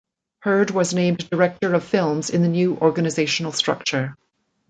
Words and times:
Heard 0.39 0.71
was 0.71 0.95
named 0.95 1.29
director 1.29 1.75
of 1.75 1.83
films 1.83 2.31
in 2.31 2.41
the 2.41 2.47
new 2.47 2.75
organizational 2.77 3.51
structure. 3.51 4.17